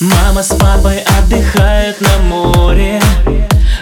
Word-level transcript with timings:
Мама 0.00 0.44
с 0.44 0.54
папой 0.54 1.00
отдыхают 1.18 2.00
на 2.00 2.18
море 2.18 3.02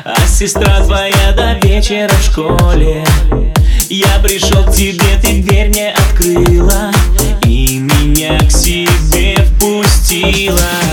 А 0.03 0.17
сестра 0.27 0.81
твоя 0.83 1.33
до 1.37 1.59
вечера 1.67 2.09
в 2.09 2.23
школе. 2.23 3.05
Я 3.91 4.19
пришел 4.23 4.65
к 4.65 4.73
тебе, 4.73 5.19
ты 5.21 5.43
дверь 5.43 5.69
мне 5.69 5.91
открыла 5.93 6.91
И 7.45 7.81
меня 7.81 8.39
к 8.39 8.51
себе 8.51 9.37
впустила 9.45 10.86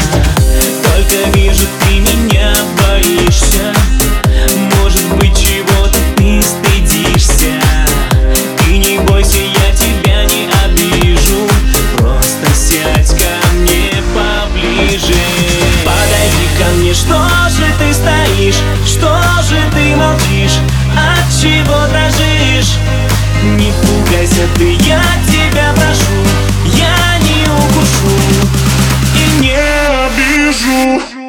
обижу 30.83 31.23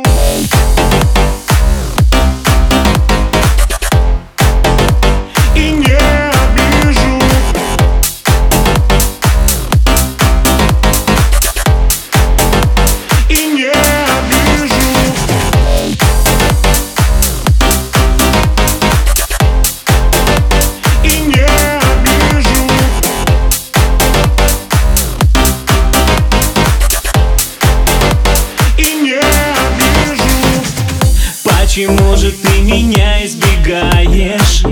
Почему 31.75 32.17
же 32.17 32.31
ты 32.31 32.61
меня 32.61 33.27
избегаешь? 33.27 34.63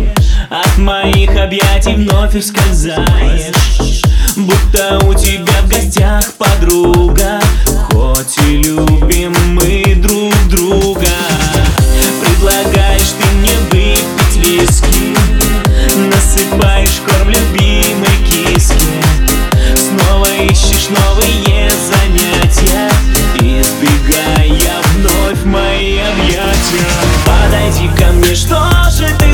От 0.48 0.78
моих 0.78 1.30
объятий 1.36 1.94
вновь 1.96 2.36
ускользаешь 2.36 4.02
Будто 4.36 5.00
у 5.04 5.12
тебя 5.12 5.62
в 5.64 5.68
гостях 5.68 6.32
подруга 6.34 7.40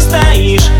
стоишь 0.09 0.78